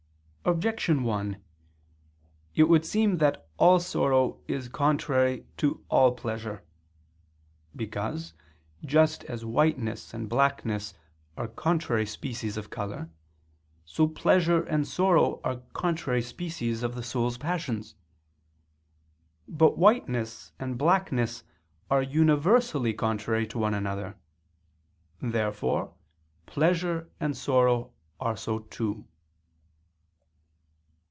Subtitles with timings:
[0.43, 1.39] Objection 1:
[2.55, 6.63] It would seem that all sorrow is contrary to all pleasure.
[7.75, 8.33] Because,
[8.83, 10.95] just as whiteness and blackness
[11.37, 13.07] are contrary species of color,
[13.85, 17.93] so pleasure and sorrow are contrary species of the soul's passions.
[19.47, 21.43] But whiteness and blackness
[21.87, 24.17] are universally contrary to one another.
[25.21, 25.93] Therefore
[26.47, 29.05] pleasure and sorrow are so too.